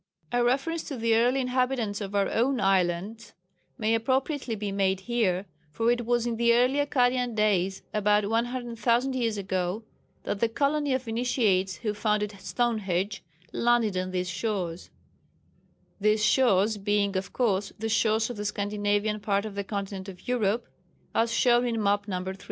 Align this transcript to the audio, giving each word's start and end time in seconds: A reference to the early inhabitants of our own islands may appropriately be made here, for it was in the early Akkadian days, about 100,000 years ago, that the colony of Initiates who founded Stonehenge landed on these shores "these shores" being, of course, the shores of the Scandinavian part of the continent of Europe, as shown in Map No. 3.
A 0.31 0.43
reference 0.43 0.81
to 0.85 0.97
the 0.97 1.13
early 1.13 1.39
inhabitants 1.41 2.01
of 2.01 2.15
our 2.15 2.27
own 2.27 2.59
islands 2.59 3.33
may 3.77 3.93
appropriately 3.93 4.55
be 4.55 4.71
made 4.71 5.01
here, 5.01 5.45
for 5.69 5.91
it 5.91 6.07
was 6.07 6.25
in 6.25 6.37
the 6.37 6.53
early 6.55 6.79
Akkadian 6.83 7.35
days, 7.35 7.83
about 7.93 8.27
100,000 8.27 9.13
years 9.13 9.37
ago, 9.37 9.83
that 10.23 10.39
the 10.39 10.49
colony 10.49 10.95
of 10.95 11.07
Initiates 11.07 11.75
who 11.75 11.93
founded 11.93 12.33
Stonehenge 12.39 13.23
landed 13.53 13.95
on 13.95 14.09
these 14.09 14.27
shores 14.27 14.89
"these 15.99 16.25
shores" 16.25 16.77
being, 16.79 17.15
of 17.15 17.31
course, 17.31 17.71
the 17.77 17.87
shores 17.87 18.31
of 18.31 18.37
the 18.37 18.45
Scandinavian 18.45 19.19
part 19.19 19.45
of 19.45 19.53
the 19.53 19.63
continent 19.63 20.09
of 20.09 20.27
Europe, 20.27 20.67
as 21.13 21.31
shown 21.31 21.63
in 21.67 21.79
Map 21.83 22.07
No. 22.07 22.23
3. 22.23 22.37